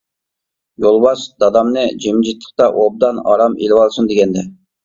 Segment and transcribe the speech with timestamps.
[0.85, 4.47] يولۋاس دادامنى جىمجىتلىقتا ئوبدان ئارام ئېلىۋالسۇن دېگەنىدى.